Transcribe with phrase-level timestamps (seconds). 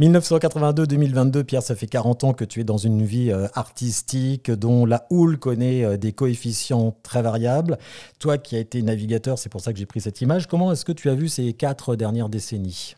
[0.00, 4.86] 1982-2022, Pierre, ça fait 40 ans que tu es dans une vie euh, artistique dont
[4.86, 7.78] la houle connaît euh, des coefficients très variables.
[8.20, 10.46] Toi qui as été navigateur, c'est pour ça que j'ai pris cette image.
[10.46, 12.94] Comment est-ce que tu as vu ces quatre dernières décennies?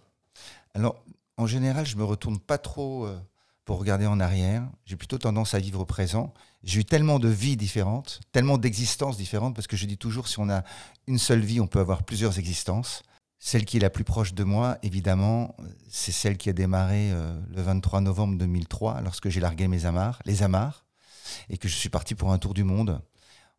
[0.74, 1.02] Alors,
[1.38, 3.18] en général, je me retourne pas trop euh,
[3.64, 4.62] pour regarder en arrière.
[4.84, 6.34] J'ai plutôt tendance à vivre au présent.
[6.64, 10.38] J'ai eu tellement de vies différentes, tellement d'existences différentes, parce que je dis toujours, si
[10.38, 10.64] on a
[11.06, 13.02] une seule vie, on peut avoir plusieurs existences.
[13.42, 15.56] Celle qui est la plus proche de moi, évidemment,
[15.88, 20.20] c'est celle qui a démarré euh, le 23 novembre 2003, lorsque j'ai largué mes amarres,
[20.26, 20.84] les amarres,
[21.48, 23.00] et que je suis parti pour un tour du monde.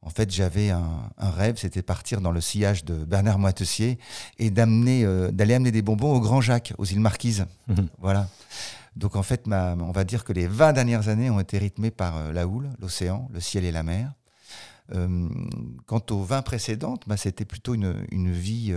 [0.04, 3.98] En fait, j'avais un, rêve, c'était partir dans le sillage de Bernard Moitessier
[4.38, 7.48] et d'amener, euh, d'aller amener des bonbons au Grand Jacques, aux îles Marquises.
[7.68, 7.88] Mhm.
[7.98, 8.30] Voilà.
[8.96, 11.92] Donc en fait, ma, on va dire que les 20 dernières années ont été rythmées
[11.92, 14.14] par euh, la houle, l'océan, le ciel et la mer.
[15.88, 18.76] quant aux 20 précédentes, bah, c'était plutôt une, une vie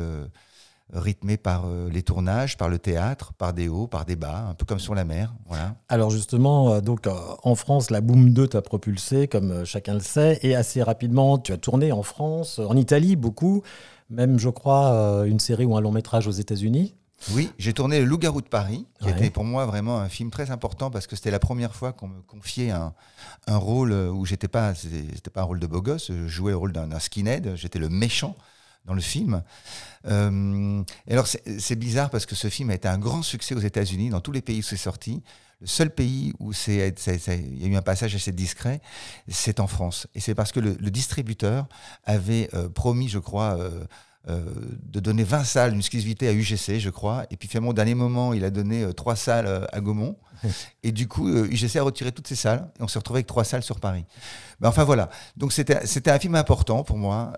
[0.93, 4.55] rythmé par euh, les tournages, par le théâtre, par des hauts, par des bas, un
[4.55, 5.35] peu comme sur la mer.
[5.47, 5.77] Voilà.
[5.89, 7.13] Alors justement, euh, donc euh,
[7.43, 11.53] en France, la Boom 2 t'a propulsé, comme chacun le sait, et assez rapidement, tu
[11.53, 13.63] as tourné en France, en Italie beaucoup,
[14.11, 16.95] même je crois une série ou un long métrage aux États-Unis.
[17.33, 20.51] Oui, j'ai tourné Le Loup-garou de Paris, qui était pour moi vraiment un film très
[20.51, 22.93] important parce que c'était la première fois qu'on me confiait un,
[23.47, 26.59] un rôle où j'étais pas, c'était pas un rôle de beau gosse, je jouais le
[26.59, 28.37] rôle d'un skinhead, j'étais le méchant
[28.85, 29.43] dans le film.
[30.07, 33.61] Euh, et alors c'est bizarre parce que ce film a été un grand succès aux
[33.61, 35.23] États-Unis, dans tous les pays où c'est sorti.
[35.61, 38.81] Le seul pays où il y a eu un passage assez discret,
[39.29, 40.07] c'est en France.
[40.15, 41.67] Et c'est parce que le, distributeur
[42.05, 43.85] avait euh, promis, je crois, euh,
[44.27, 47.25] de donner 20 salles, une exclusivité à UGC, je crois.
[47.31, 50.17] Et puis finalement, au dernier moment, il a donné euh, trois salles euh, à Gaumont.
[50.83, 52.71] et du coup, UGC a retiré toutes ces salles.
[52.79, 54.05] Et on s'est retrouvé avec trois salles sur Paris.
[54.61, 55.11] Ben, enfin voilà.
[55.37, 57.33] Donc c'était un film important pour moi.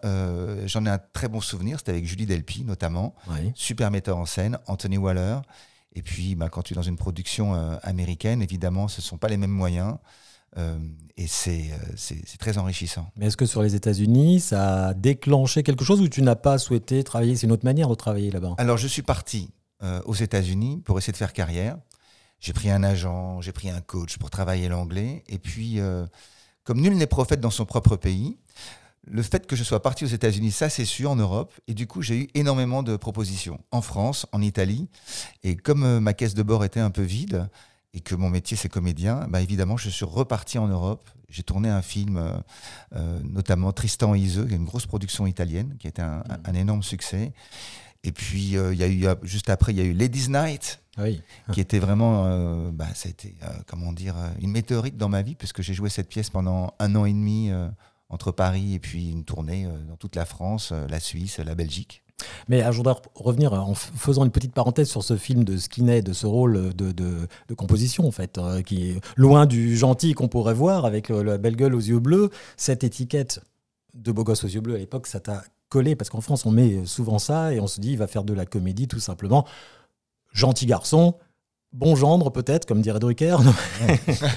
[0.66, 1.78] J'en ai un très bon souvenir.
[1.78, 3.14] C'était avec Julie Delpy, notamment.
[3.54, 4.58] Super metteur en scène.
[4.66, 5.38] Anthony Waller.
[5.94, 9.28] Et puis, ben, quand tu es dans une production américaine, évidemment, ce ne sont pas
[9.28, 9.96] les mêmes moyens.
[10.58, 10.78] Euh,
[11.16, 13.10] et euh, c'est très enrichissant.
[13.16, 16.58] Mais est-ce que sur les États-Unis, ça a déclenché quelque chose ou tu n'as pas
[16.58, 18.54] souhaité travailler C'est une autre manière de travailler là-bas?
[18.58, 19.50] Alors, je suis parti
[19.82, 21.76] euh, aux États-Unis pour essayer de faire carrière.
[22.40, 25.24] J'ai pris un agent, j'ai pris un coach pour travailler l'anglais.
[25.26, 25.78] Et puis,
[26.64, 28.36] comme nul n'est prophète dans son propre pays,
[29.06, 31.54] le fait que je sois parti aux États-Unis, ça c'est sûr, en Europe.
[31.66, 34.86] Et du coup, j'ai eu énormément de propositions en France, en Italie.
[35.44, 37.48] Et comme ma caisse de bord était un peu vide,
[37.96, 41.08] et que mon métier c'est comédien, bah évidemment je suis reparti en Europe.
[41.30, 42.30] J'ai tourné un film, euh,
[42.94, 46.54] euh, notamment Tristan et Iseux, qui est une grosse production italienne, qui était un, un,
[46.54, 47.32] énorme succès.
[48.04, 50.80] Et puis euh, il y a eu juste après il y a eu Ladies Night,
[50.98, 51.22] oui.
[51.52, 53.34] qui était vraiment, bah, ça a été,
[53.66, 57.06] comment dire, une météorite dans ma vie puisque j'ai joué cette pièce pendant un an
[57.06, 57.50] et demi
[58.10, 62.02] entre Paris et puis une tournée dans toute la France, la Suisse, la Belgique.
[62.48, 66.12] Mais je voudrais revenir en faisant une petite parenthèse sur ce film de Skinner, de
[66.12, 70.54] ce rôle de, de, composition, en fait, euh, qui est loin du gentil qu'on pourrait
[70.54, 72.30] voir avec la belle gueule aux yeux bleus.
[72.56, 73.40] Cette étiquette
[73.94, 76.50] de beau gosse aux yeux bleus à l'époque, ça t'a collé, parce qu'en France, on
[76.50, 79.46] met souvent ça et on se dit, il va faire de la comédie tout simplement.
[80.32, 81.16] Gentil garçon,
[81.72, 83.36] bon gendre peut-être, comme dirait Drucker.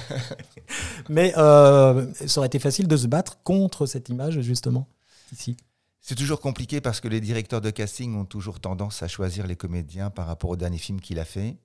[1.08, 4.86] Mais euh, ça aurait été facile de se battre contre cette image, justement,
[5.32, 5.56] ici.
[6.00, 9.56] C'est toujours compliqué parce que les directeurs de casting ont toujours tendance à choisir les
[9.56, 11.56] comédiens par rapport au dernier film qu'il a fait.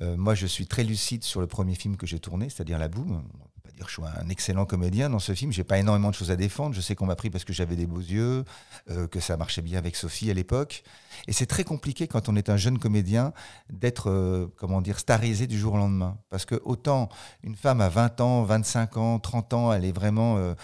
[0.00, 2.88] Euh, moi, je suis très lucide sur le premier film que j'ai tourné, c'est-à-dire La
[2.88, 3.12] Boum.
[3.12, 5.52] On peut pas dire que je suis un excellent comédien dans ce film.
[5.52, 6.74] J'ai pas énormément de choses à défendre.
[6.74, 8.44] Je sais qu'on m'a pris parce que j'avais des beaux yeux,
[8.90, 10.84] euh, que ça marchait bien avec Sophie à l'époque.
[11.26, 13.32] Et c'est très compliqué quand on est un jeune comédien
[13.72, 16.16] d'être, euh, comment dire, starisé du jour au lendemain.
[16.30, 17.08] Parce que autant
[17.42, 20.54] une femme à 20 ans, 25 ans, 30 ans, elle est vraiment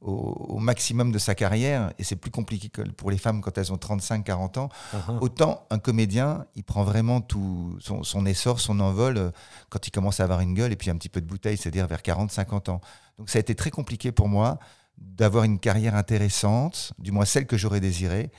[0.00, 3.72] au, maximum de sa carrière, et c'est plus compliqué que pour les femmes quand elles
[3.72, 5.18] ont 35-40 ans, uh-huh.
[5.20, 9.30] autant un comédien, il prend vraiment tout son, essor, son envol euh,
[9.68, 11.86] quand il commence à avoir une gueule et puis un petit peu de bouteille, c'est-à-dire
[11.86, 12.80] vers 40-50 ans.
[13.18, 14.58] Donc ça a été très compliqué pour moi
[14.98, 18.30] d'avoir une carrière intéressante, du moins celle que j'aurais désirée,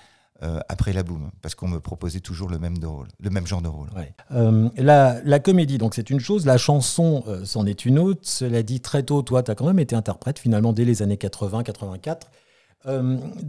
[0.43, 3.45] euh, après la boum, parce qu'on me proposait toujours le même, de rôle, le même
[3.45, 3.89] genre de rôle.
[4.31, 8.21] Euh, la, comédie, donc c'est une chose, la chanson, euh, c'en est une autre.
[8.23, 11.17] Cela dit, très tôt, toi, tu as quand même été interprète, finalement, dès les années
[11.17, 12.21] 80-84.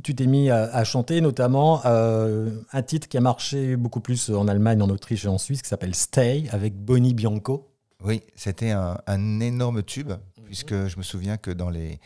[0.03, 4.83] tu t'es mis à, chanter notamment un titre qui a marché beaucoup plus en Allemagne,
[4.83, 7.71] en Autriche et en Suisse, qui s'appelle Stay, avec Bonnie Bianco.
[8.05, 10.13] Oui, c'était un, un, énorme tube,
[10.45, 12.01] puisque je me souviens que dans les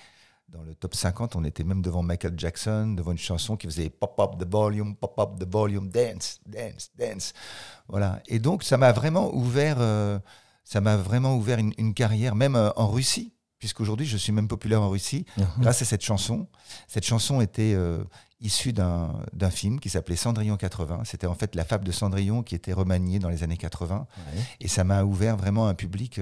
[0.49, 3.91] dans le top 50, on était même devant Michael Jackson, devant une chanson qui faisait
[3.91, 7.33] pop up the volume, pop up the volume, dance, dance, dance.
[7.89, 8.23] Voilà.
[8.27, 10.19] Et donc, ça m'a vraiment ouvert, euh,
[10.65, 14.83] ça m'a vraiment ouvert une, carrière, même euh, en Russie, puisqu'aujourd'hui, je suis même populaire
[14.83, 15.61] en Russie, uh-huh.
[15.61, 16.47] grâce à cette chanson.
[16.87, 18.05] Cette chanson était, euh,
[18.41, 21.05] issu d'un film qui s'appelait Cendrillon 80.
[21.05, 24.07] C'était en fait la fable de Cendrillon qui était remaniée dans les années 80.
[24.61, 26.21] Et ça m'a ouvert vraiment un public,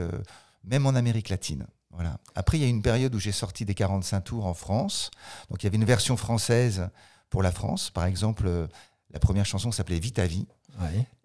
[0.63, 1.67] même en Amérique latine.
[1.95, 2.19] Voilà.
[2.35, 5.11] Après, il y a une période où j'ai sorti des 45 tours en France.
[5.51, 6.89] Donc il y avait une version française
[7.31, 7.91] pour la France.
[7.91, 8.67] Par exemple, euh,
[9.13, 10.47] la première chanson s'appelait Vita Vie.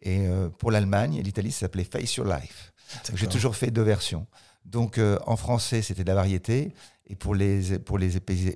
[0.02, 2.72] Et euh, pour l'Allemagne et l'Italie, ça s'appelait Face Your Life.
[3.16, 4.28] J'ai toujours fait deux versions.
[4.66, 6.74] Donc en français, c'était de la variété.
[7.08, 8.12] Et pour les, pour les,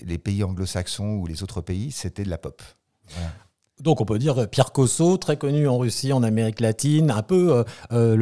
[0.05, 2.61] les pays anglo-saxons ou les autres pays, c'était de la pop.
[3.83, 7.51] Donc on peut dire Pierre Cosso, très connu en Russie, en Amérique latine, un peu
[7.51, 8.15] euh, euh,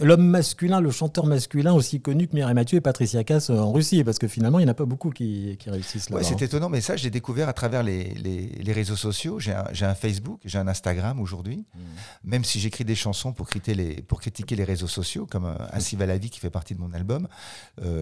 [0.00, 3.72] l'homme masculin, le chanteur masculin aussi connu que Mireille Mathieu et Patricia Cass euh, en
[3.72, 6.16] Russie, parce que finalement il n'y en a pas beaucoup qui, réussissent là.
[6.16, 9.38] Ouais, c'est étonnant, mais ça j'ai découvert à travers les, les, réseaux sociaux.
[9.38, 11.78] J'ai un, un, Facebook, j'ai un Instagram aujourd'hui, mmh.
[12.24, 15.94] même si j'écris des chansons pour critiquer les, pour critiquer les réseaux sociaux, comme Ainsi
[15.94, 17.28] va la vie qui fait partie de mon album,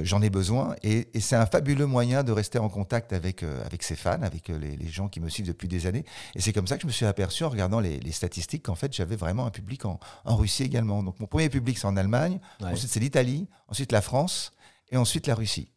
[0.05, 3.83] j'en ai besoin et, et c'est un fabuleux moyen de rester en contact avec, avec
[3.83, 6.05] ses fans, avec les, les, gens qui me suivent depuis des années.
[6.37, 8.93] Et c'est comme ça que je me suis aperçu en regardant les, statistiques qu'en fait
[8.93, 11.03] j'avais vraiment un public en, Russie également.
[11.03, 14.53] Donc mon premier public c'est en Allemagne, ensuite c'est l'Italie, ensuite la France
[14.91, 15.73] et ensuite la Russie.